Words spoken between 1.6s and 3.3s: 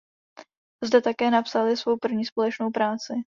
svou první společnou práci.